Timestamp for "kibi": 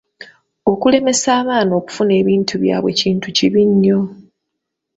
3.37-3.61